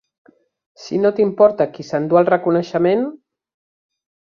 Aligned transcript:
Si 0.83 1.01
no 1.03 1.11
t'importa 1.21 1.69
qui 1.77 1.87
s'endú 1.91 2.21
el 2.25 2.31
reconeixement. 2.35 3.09